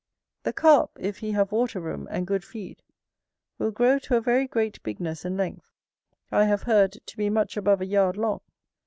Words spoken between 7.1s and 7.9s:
be much above a